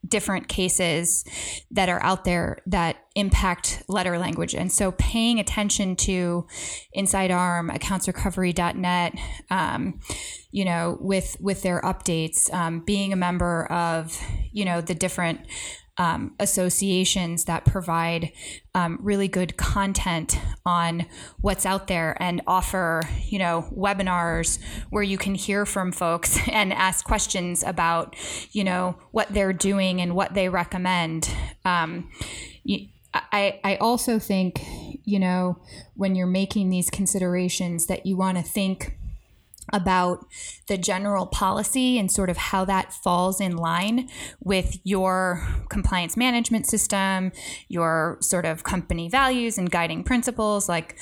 different 0.07 0.49
cases 0.49 1.25
that 1.71 1.89
are 1.89 2.03
out 2.03 2.25
there 2.25 2.59
that 2.67 2.97
impact 3.15 3.83
letter 3.89 4.19
language. 4.19 4.55
And 4.55 4.71
so 4.71 4.93
paying 4.93 5.41
attention 5.41 5.97
to 5.97 6.47
Inside 6.93 7.31
Arm, 7.31 7.71
accountsrecovery.net, 7.71 9.19
um, 9.51 10.01
you 10.51 10.65
know, 10.65 10.99
with, 11.01 11.37
with 11.41 11.63
their 11.63 11.81
updates, 11.83 12.53
um, 12.53 12.81
being 12.81 13.13
a 13.13 13.17
member 13.17 13.67
of, 13.67 14.21
you 14.53 14.65
know, 14.65 14.81
the 14.81 14.95
different 14.95 15.41
um, 15.99 16.35
associations 16.39 17.45
that 17.45 17.65
provide 17.65 18.33
um, 18.75 18.99
really 19.03 19.27
good 19.27 19.57
content 19.57 20.39
on 20.65 21.07
what's 21.41 21.67
out 21.67 21.89
there 21.89 22.17
and 22.21 22.41
offer, 22.47 23.03
you 23.27 23.39
know, 23.39 23.69
webinars 23.77 24.61
where 24.91 25.03
you 25.03 25.19
can 25.19 25.35
hear 25.35 25.67
from 25.67 25.91
folks 25.91 26.39
and 26.53 26.73
ask 26.73 27.05
questions 27.05 27.65
about, 27.65 28.15
you 28.53 28.63
know, 28.63 28.97
what 29.11 29.29
they're 29.31 29.53
doing 29.53 30.01
and 30.01 30.15
what 30.15 30.35
they 30.35 30.49
recommend. 30.49 31.29
Um, 31.65 32.11
I, 33.15 33.59
I 33.65 33.77
also 33.77 34.19
think, 34.19 34.61
you 35.05 35.19
know, 35.19 35.59
when 35.95 36.15
you're 36.15 36.27
making 36.27 36.71
these 36.71 36.91
considerations 36.91 37.87
that 37.87 38.07
you 38.07 38.17
want 38.17 38.37
to 38.37 38.45
think 38.45 38.98
about 39.73 40.27
the 40.67 40.79
general 40.79 41.27
policy 41.27 41.99
and 41.99 42.11
sort 42.11 42.31
of 42.31 42.37
how 42.37 42.65
that 42.65 42.93
falls 42.93 43.41
in 43.41 43.57
line 43.57 44.09
with 44.41 44.79
your 44.85 45.47
compliance 45.69 46.17
management 46.17 46.67
system, 46.67 47.33
your 47.69 48.19
sort 48.21 48.45
of 48.45 48.65
company 48.65 49.09
values 49.09 49.59
and 49.59 49.71
guiding 49.71 50.05
principles. 50.05 50.69
Like 50.69 50.97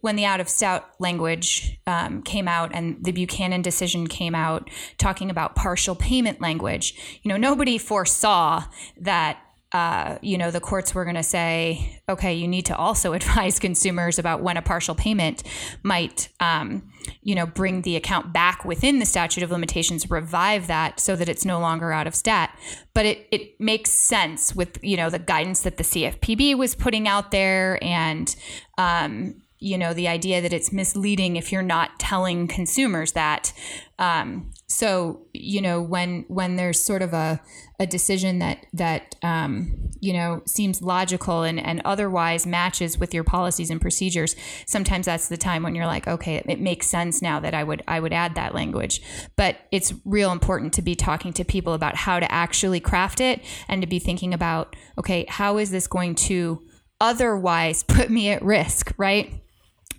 when 0.00 0.16
the 0.16 0.24
out 0.24 0.40
of 0.40 0.48
stout 0.48 0.88
language 0.98 1.78
um, 1.86 2.22
came 2.22 2.48
out 2.48 2.70
and 2.74 3.02
the 3.04 3.12
Buchanan 3.12 3.62
decision 3.62 4.06
came 4.06 4.34
out 4.34 4.70
talking 4.98 5.30
about 5.30 5.54
partial 5.54 5.94
payment 5.94 6.40
language, 6.40 7.20
you 7.22 7.28
know, 7.28 7.36
nobody 7.36 7.78
foresaw 7.78 8.64
that 8.98 9.38
uh, 9.72 10.18
you 10.20 10.36
know, 10.36 10.50
the 10.50 10.60
courts 10.60 10.94
were 10.94 11.04
going 11.04 11.16
to 11.16 11.22
say, 11.22 12.00
okay, 12.08 12.34
you 12.34 12.48
need 12.48 12.66
to 12.66 12.76
also 12.76 13.12
advise 13.20 13.58
consumers 13.58 14.18
about 14.18 14.42
when 14.42 14.56
a 14.56 14.62
partial 14.62 14.94
payment 14.94 15.42
might, 15.82 16.28
um, 16.40 16.90
you 17.22 17.34
know, 17.34 17.46
bring 17.46 17.82
the 17.82 17.96
account 17.96 18.32
back 18.32 18.64
within 18.64 18.98
the 18.98 19.06
statute 19.06 19.42
of 19.42 19.50
limitations, 19.50 20.10
revive 20.10 20.66
that 20.66 20.98
so 20.98 21.14
that 21.14 21.28
it's 21.28 21.44
no 21.44 21.60
longer 21.60 21.92
out 21.92 22.06
of 22.06 22.14
stat. 22.14 22.56
But 22.94 23.06
it, 23.06 23.28
it 23.30 23.60
makes 23.60 23.90
sense 23.90 24.54
with, 24.54 24.82
you 24.82 24.96
know, 24.96 25.08
the 25.08 25.18
guidance 25.18 25.62
that 25.62 25.76
the 25.76 25.84
CFPB 25.84 26.56
was 26.56 26.74
putting 26.74 27.06
out 27.06 27.30
there 27.30 27.78
and, 27.82 28.34
um, 28.76 29.42
you 29.62 29.76
know 29.76 29.92
the 29.92 30.08
idea 30.08 30.40
that 30.40 30.54
it's 30.54 30.72
misleading 30.72 31.36
if 31.36 31.52
you're 31.52 31.62
not 31.62 31.98
telling 31.98 32.48
consumers 32.48 33.12
that. 33.12 33.52
Um, 33.98 34.52
so 34.66 35.26
you 35.34 35.60
know 35.60 35.82
when 35.82 36.24
when 36.28 36.56
there's 36.56 36.80
sort 36.80 37.02
of 37.02 37.12
a, 37.12 37.42
a 37.78 37.86
decision 37.86 38.38
that 38.38 38.64
that 38.72 39.16
um, 39.22 39.90
you 40.00 40.14
know 40.14 40.40
seems 40.46 40.80
logical 40.80 41.42
and, 41.42 41.60
and 41.60 41.82
otherwise 41.84 42.46
matches 42.46 42.98
with 42.98 43.12
your 43.12 43.22
policies 43.22 43.68
and 43.68 43.82
procedures 43.82 44.34
sometimes 44.64 45.04
that's 45.04 45.28
the 45.28 45.36
time 45.36 45.62
when 45.62 45.74
you're 45.74 45.86
like 45.86 46.08
okay 46.08 46.36
it, 46.36 46.60
makes 46.60 46.86
sense 46.86 47.20
now 47.20 47.38
that 47.38 47.52
I 47.52 47.62
would 47.62 47.82
I 47.86 48.00
would 48.00 48.14
add 48.14 48.36
that 48.36 48.54
language. 48.54 49.02
But 49.36 49.58
it's 49.70 49.92
real 50.06 50.32
important 50.32 50.72
to 50.74 50.82
be 50.82 50.94
talking 50.94 51.34
to 51.34 51.44
people 51.44 51.74
about 51.74 51.96
how 51.96 52.18
to 52.18 52.32
actually 52.32 52.80
craft 52.80 53.20
it 53.20 53.42
and 53.68 53.82
to 53.82 53.86
be 53.86 53.98
thinking 53.98 54.32
about 54.32 54.74
okay 54.96 55.26
how 55.28 55.58
is 55.58 55.70
this 55.70 55.86
going 55.86 56.14
to 56.14 56.62
otherwise 56.98 57.82
put 57.88 58.08
me 58.08 58.30
at 58.30 58.42
risk 58.42 58.94
right 58.96 59.42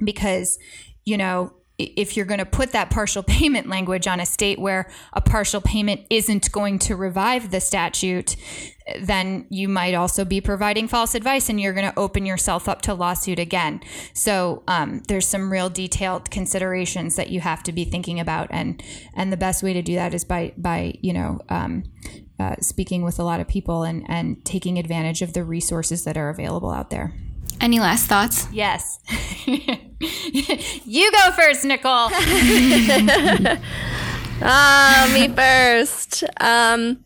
because, 0.03 0.60
you 1.05 1.17
know, 1.17 1.53
if 1.77 2.15
you're 2.15 2.25
going 2.25 2.39
to 2.39 2.46
put 2.46 2.72
that 2.74 2.89
partial 2.89 3.24
payment 3.27 3.67
language 3.67 4.08
on 4.08 4.20
a 4.20 4.25
state 4.25 4.60
where 4.60 4.89
a 5.13 5.22
partial 5.22 5.62
payment 5.62 6.01
isn't 6.10 6.51
going 6.51 6.79
to 6.79 6.96
revive 6.96 7.51
the 7.51 7.60
statute, 7.60 8.36
then 9.00 9.46
you 9.50 9.67
might 9.67 9.93
also 9.93 10.25
be 10.25 10.41
providing 10.41 10.88
false 10.88 11.15
advice 11.15 11.50
and 11.50 11.62
you're 11.62 11.74
going 11.74 11.89
to 11.89 12.00
open 12.00 12.25
yourself 12.25 12.67
up 12.67 12.81
to 12.81 12.93
lawsuit 12.93 13.39
again. 13.39 13.81
So 14.13 14.63
um, 14.67 15.01
there's 15.08 15.27
some 15.27 15.51
real 15.51 15.70
detailed 15.70 16.29
considerations 16.31 17.15
that 17.15 17.29
you 17.29 17.39
have 17.41 17.63
to 17.63 17.72
be 17.72 17.86
thinking 17.86 18.20
about, 18.20 18.48
and 18.51 18.84
and 19.13 19.31
the 19.31 19.38
best 19.38 19.63
way 19.63 19.74
to 19.74 19.81
do 19.81 19.96
that 19.96 20.13
is 20.13 20.25
by 20.25 20.53
by 20.58 20.96
you 21.01 21.13
know. 21.13 21.39
Um, 21.50 21.84
uh, 22.39 22.55
speaking 22.60 23.03
with 23.03 23.20
a 23.20 23.24
lot 23.24 23.39
of 23.39 23.48
people 23.48 23.84
and, 23.84 24.03
and 24.10 24.43
taking 24.43 24.79
advantage 24.79 25.22
of 25.22 25.34
the 25.34 25.43
resources 25.43 26.05
that 26.05 26.17
are 26.17 26.29
available 26.29 26.72
out 26.72 26.89
there. 26.89 27.13
Any 27.62 27.80
last 27.80 28.08
thoughts? 28.08 28.48
Yes. 28.51 29.00
you 29.46 31.12
go 31.12 31.32
first, 31.32 31.63
Nicole. 31.63 32.10
ah, 34.41 35.12
me 35.13 35.27
first. 35.27 36.24
Um, 36.39 37.03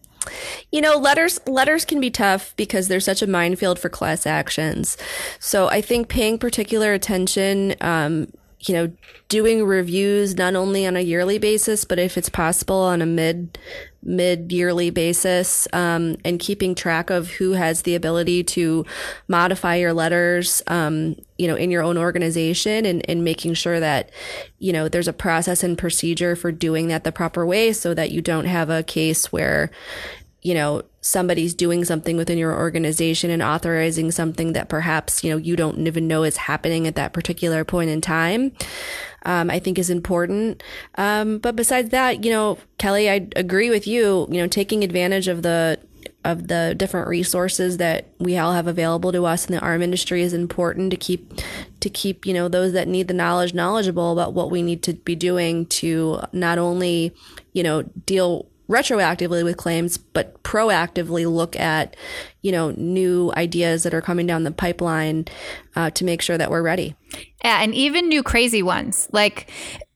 you 0.71 0.79
know, 0.79 0.97
letters 0.97 1.39
letters 1.45 1.83
can 1.83 1.99
be 1.99 2.09
tough 2.09 2.55
because 2.55 2.87
they're 2.87 3.01
such 3.01 3.21
a 3.21 3.27
minefield 3.27 3.77
for 3.79 3.89
class 3.89 4.25
actions. 4.25 4.97
So 5.39 5.67
I 5.67 5.81
think 5.81 6.07
paying 6.07 6.39
particular 6.39 6.93
attention, 6.93 7.75
um, 7.81 8.31
you 8.67 8.73
know, 8.73 8.91
doing 9.29 9.63
reviews 9.63 10.35
not 10.35 10.55
only 10.55 10.85
on 10.85 10.95
a 10.95 11.01
yearly 11.01 11.37
basis, 11.37 11.85
but 11.85 11.99
if 11.99 12.17
it's 12.17 12.29
possible 12.29 12.77
on 12.77 13.01
a 13.01 13.05
mid 13.05 13.57
mid 14.03 14.51
yearly 14.51 14.91
basis, 14.91 15.67
um, 15.73 16.15
and 16.23 16.39
keeping 16.39 16.75
track 16.75 17.09
of 17.09 17.29
who 17.31 17.53
has 17.53 17.81
the 17.81 17.95
ability 17.95 18.43
to 18.43 18.85
modify 19.27 19.75
your 19.75 19.93
letters, 19.93 20.61
um, 20.67 21.15
you 21.37 21.47
know, 21.47 21.55
in 21.55 21.71
your 21.71 21.83
own 21.83 21.97
organization, 21.97 22.85
and, 22.85 23.07
and 23.09 23.23
making 23.23 23.53
sure 23.53 23.79
that 23.79 24.09
you 24.59 24.71
know 24.71 24.87
there's 24.87 25.07
a 25.07 25.13
process 25.13 25.63
and 25.63 25.77
procedure 25.77 26.35
for 26.35 26.51
doing 26.51 26.87
that 26.87 27.03
the 27.03 27.11
proper 27.11 27.45
way, 27.45 27.73
so 27.73 27.93
that 27.93 28.11
you 28.11 28.21
don't 28.21 28.45
have 28.45 28.69
a 28.69 28.83
case 28.83 29.31
where 29.31 29.71
you 30.41 30.53
know 30.53 30.83
somebody's 31.05 31.53
doing 31.53 31.85
something 31.85 32.17
within 32.17 32.35
your 32.35 32.57
organization 32.57 33.29
and 33.29 33.43
authorizing 33.43 34.09
something 34.09 34.53
that 34.53 34.69
perhaps, 34.69 35.23
you 35.23 35.29
know, 35.29 35.37
you 35.37 35.55
don't 35.55 35.85
even 35.85 36.07
know 36.07 36.23
is 36.23 36.35
happening 36.35 36.87
at 36.87 36.95
that 36.95 37.13
particular 37.13 37.63
point 37.63 37.91
in 37.91 38.01
time. 38.01 38.51
Um, 39.23 39.51
I 39.51 39.59
think 39.59 39.77
is 39.77 39.89
important. 39.89 40.63
Um, 40.95 41.37
but 41.37 41.55
besides 41.55 41.89
that, 41.89 42.23
you 42.23 42.31
know, 42.31 42.57
Kelly, 42.79 43.09
I 43.09 43.27
agree 43.35 43.69
with 43.69 43.87
you, 43.87 44.27
you 44.29 44.41
know, 44.41 44.47
taking 44.47 44.83
advantage 44.83 45.27
of 45.27 45.43
the, 45.43 45.79
of 46.23 46.47
the 46.47 46.73
different 46.75 47.07
resources 47.07 47.77
that 47.77 48.07
we 48.19 48.37
all 48.37 48.53
have 48.53 48.65
available 48.65 49.11
to 49.11 49.25
us 49.25 49.45
in 49.45 49.53
the 49.53 49.61
arm 49.61 49.83
industry 49.83 50.23
is 50.23 50.33
important 50.33 50.89
to 50.89 50.97
keep 50.97 51.39
to 51.79 51.89
keep 51.89 52.25
you 52.25 52.33
know 52.33 52.47
those 52.47 52.73
that 52.73 52.87
need 52.87 53.07
the 53.07 53.13
knowledge 53.13 53.53
knowledgeable 53.53 54.11
about 54.11 54.33
what 54.33 54.49
we 54.49 54.63
need 54.63 54.81
to 54.81 54.93
be 54.93 55.15
doing 55.15 55.67
to 55.67 56.19
not 56.31 56.57
only 56.57 57.13
you 57.53 57.61
know 57.61 57.83
deal 57.83 58.47
retroactively 58.69 59.43
with 59.43 59.57
claims, 59.57 59.97
but 59.97 60.41
proactively 60.43 61.31
look 61.31 61.55
at, 61.55 61.95
you 62.41 62.51
know, 62.51 62.71
new 62.71 63.31
ideas 63.35 63.83
that 63.83 63.93
are 63.93 64.01
coming 64.01 64.25
down 64.25 64.43
the 64.43 64.51
pipeline 64.51 65.25
uh, 65.75 65.89
to 65.91 66.03
make 66.03 66.21
sure 66.21 66.37
that 66.37 66.49
we're 66.49 66.61
ready. 66.61 66.95
Yeah, 67.43 67.61
and 67.61 67.75
even 67.75 68.09
new 68.09 68.23
crazy 68.23 68.63
ones. 68.63 69.07
Like 69.11 69.51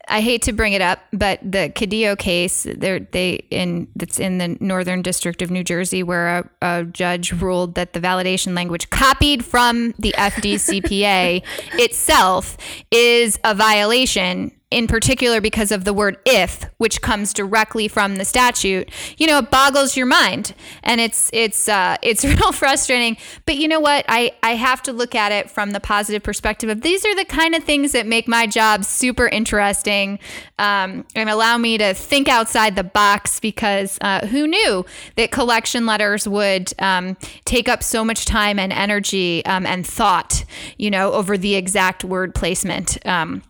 I 0.10 0.22
hate 0.22 0.42
to 0.44 0.54
bring 0.54 0.74
it 0.74 0.82
up, 0.82 1.00
but 1.14 1.40
the 1.44 1.72
Cadillo 1.76 2.18
case, 2.18 2.64
they 2.64 3.46
in 3.52 3.88
that's 3.96 4.20
in 4.20 4.40
the 4.40 4.58
Northern 4.60 5.02
District 5.02 5.42
of 5.42 5.52
New 5.52 5.64
Jersey, 5.64 6.02
where 6.04 6.40
a, 6.40 6.50
a 6.62 6.84
judge 6.86 7.32
ruled 7.32 7.76
that 7.76 7.94
the 7.94 8.00
validation 8.00 8.56
language 8.56 8.90
copied 8.90 9.46
from 9.46 9.94
the 10.00 10.14
FDCPA 10.18 11.44
itself 11.74 12.58
is 12.92 13.40
a 13.44 13.54
violation 13.54 14.52
in 14.72 14.88
particular 14.88 15.42
because 15.42 15.72
of 15.72 15.84
the 15.84 15.94
word 15.94 16.18
if 16.26 16.66
which 16.78 17.02
comes 17.02 17.34
directly 17.34 17.88
from 17.88 18.16
the 18.16 18.26
statute 18.26 18.90
you 19.18 19.26
know 19.26 19.40
it 19.40 19.50
boggles 19.52 19.98
your 19.98 20.06
mind. 20.06 20.54
And 20.84 21.02
it's 21.02 21.30
it's 21.34 21.68
uh, 21.68 21.98
it's 22.02 22.24
real 22.26 22.52
frustrating. 22.52 23.18
But 23.46 23.58
you 23.58 23.68
know 23.68 23.80
what? 23.80 24.06
I 24.08 24.32
i 24.44 24.56
have 24.56 24.82
to 24.84 24.94
look 24.94 25.16
at 25.16 25.32
it 25.32 25.50
from 25.50 25.72
the 25.72 25.80
positive 25.80 26.24
perspective 26.24 26.70
of 26.70 26.82
these 26.82 27.06
are 27.06 27.16
the 27.16 27.26
kind 27.26 27.56
of 27.56 27.64
things 27.64 27.92
that 27.92 28.06
make 28.06 28.28
my 28.28 28.48
job 28.48 28.86
super 28.86 29.28
interesting 29.28 30.20
um, 30.58 31.06
and 31.16 31.30
allow 31.30 31.58
me 31.58 31.78
to 31.78 31.94
think 31.94 32.28
outside 32.28 32.76
the 32.76 32.84
box 32.84 33.40
because 33.40 33.98
uh, 34.02 34.26
who 34.28 34.48
knew 34.48 34.86
that 35.16 35.32
collection 35.32 35.86
letters 35.86 36.28
would 36.28 36.74
um, 36.80 37.18
take 37.46 37.70
up 37.70 37.84
so 37.84 38.04
much 38.04 38.26
time 38.26 38.60
and 38.60 38.74
energy 38.74 39.46
um, 39.46 39.66
and 39.66 39.86
thought 39.86 40.46
you 40.78 40.90
know 40.90 41.12
over 41.14 41.38
the 41.38 41.56
exact 41.56 42.04
word 42.04 42.34
placement. 42.34 42.98
Um, 43.06 43.44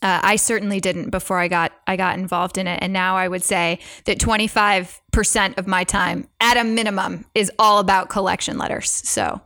uh, 0.00 0.20
I 0.22 0.36
certainly 0.36 0.80
didn't 0.80 1.10
before 1.10 1.38
I 1.38 1.48
got 1.48 1.72
I 1.86 1.96
got 1.96 2.18
involved 2.18 2.58
in 2.58 2.66
it, 2.66 2.78
and 2.82 2.92
now 2.92 3.16
I 3.16 3.26
would 3.26 3.42
say 3.42 3.80
that 4.04 4.20
25 4.20 5.00
percent 5.12 5.58
of 5.58 5.66
my 5.66 5.84
time, 5.84 6.28
at 6.40 6.56
a 6.56 6.64
minimum, 6.64 7.24
is 7.34 7.50
all 7.58 7.78
about 7.80 8.08
collection 8.08 8.58
letters. 8.58 8.90
So, 8.90 9.40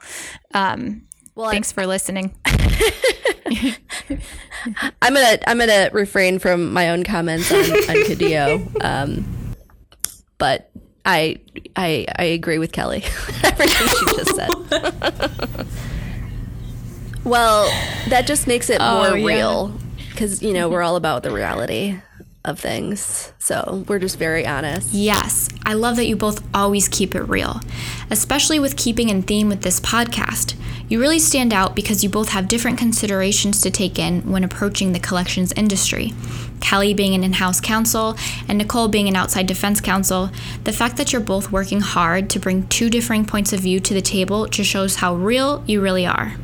um, 0.53 1.03
well, 1.35 1.51
thanks 1.51 1.73
for 1.73 1.87
listening. 1.87 2.35
I'm 5.03 5.15
gonna 5.15 5.39
I'm 5.47 5.59
gonna 5.59 5.91
refrain 5.93 6.39
from 6.39 6.73
my 6.73 6.91
own 6.91 7.05
comments 7.05 7.51
on, 7.51 7.61
on 7.61 8.05
Cadillo, 8.05 8.67
um, 8.85 9.55
but 10.39 10.71
I 11.05 11.41
I 11.77 12.07
I 12.17 12.25
agree 12.25 12.59
with 12.59 12.73
Kelly. 12.73 13.05
Everything 13.43 13.89
she 13.89 14.05
just 14.17 14.37
said. 14.37 15.67
well, 17.25 17.65
that 18.09 18.27
just 18.27 18.47
makes 18.47 18.69
it 18.71 18.79
oh, 18.81 19.09
more 19.09 19.17
yeah. 19.19 19.27
real 19.27 19.82
because 20.23 20.41
you 20.41 20.53
know 20.53 20.69
we're 20.69 20.83
all 20.83 20.95
about 20.95 21.25
the 21.25 21.33
reality 21.33 21.99
of 22.45 22.59
things. 22.59 23.33
So 23.41 23.85
we're 23.89 23.99
just 23.99 24.19
very 24.19 24.47
honest. 24.47 24.95
Yes, 24.95 25.49
I 25.67 25.75
love 25.75 25.97
that 25.97 26.07
you 26.07 26.15
both 26.15 26.45
always 26.55 26.87
keep 26.87 27.17
it 27.17 27.23
real, 27.23 27.61
especially 28.09 28.61
with 28.61 28.77
keeping 28.77 29.09
in 29.09 29.23
theme 29.23 29.49
with 29.49 29.63
this 29.63 29.81
podcast. 29.81 30.55
You 30.89 31.01
really 31.01 31.19
stand 31.19 31.53
out 31.53 31.75
because 31.75 32.05
you 32.05 32.11
both 32.11 32.29
have 32.29 32.47
different 32.47 32.79
considerations 32.79 33.61
to 33.63 33.71
take 33.71 33.99
in 33.99 34.31
when 34.31 34.45
approaching 34.45 34.93
the 34.93 35.01
collections 35.01 35.53
industry. 35.57 36.13
Kelly 36.61 36.95
being 36.95 37.17
an 37.17 37.25
in 37.25 37.33
house 37.33 37.61
counsel 37.61 38.17
and 38.47 38.59
Nicole 38.59 38.87
being 38.87 39.09
an 39.09 39.17
outside 39.17 39.49
defense 39.49 39.81
counsel, 39.81 40.31
the 40.63 40.73
fact 40.73 40.99
that 40.99 41.13
you're 41.13 41.21
both 41.21 41.51
working 41.51 41.81
hard 41.81 42.31
to 42.31 42.39
bring 42.39 42.69
two 42.69 42.89
differing 42.89 43.25
points 43.25 43.53
of 43.53 43.59
view 43.59 43.81
to 43.81 43.95
the 43.95 44.03
table 44.03 44.47
just 44.47 44.71
shows 44.71 44.97
how 44.97 45.17
real 45.17 45.65
you 45.67 45.81
really 45.81 46.07
are 46.07 46.37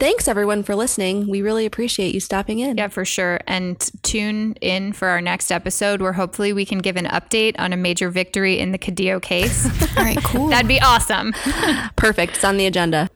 thanks 0.00 0.26
everyone 0.26 0.62
for 0.62 0.74
listening. 0.74 1.28
We 1.28 1.42
really 1.42 1.66
appreciate 1.66 2.14
you 2.14 2.20
stopping 2.20 2.58
in. 2.58 2.78
Yeah, 2.78 2.88
for 2.88 3.04
sure. 3.04 3.38
And 3.46 3.78
tune 4.02 4.54
in 4.60 4.92
for 4.94 5.08
our 5.08 5.20
next 5.20 5.52
episode 5.52 6.00
where 6.00 6.14
hopefully 6.14 6.52
we 6.52 6.64
can 6.64 6.78
give 6.78 6.96
an 6.96 7.04
update 7.04 7.54
on 7.58 7.72
a 7.72 7.76
major 7.76 8.10
victory 8.10 8.58
in 8.58 8.72
the 8.72 8.78
Cadillo 8.78 9.20
case. 9.20 9.66
All 9.96 10.02
right, 10.02 10.22
cool. 10.24 10.48
That'd 10.48 10.66
be 10.66 10.80
awesome. 10.80 11.32
Perfect. 11.96 12.36
It's 12.36 12.44
on 12.44 12.56
the 12.56 12.66
agenda. 12.66 13.10